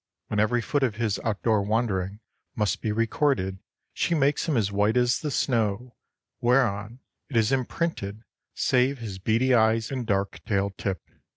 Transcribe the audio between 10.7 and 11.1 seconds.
tip.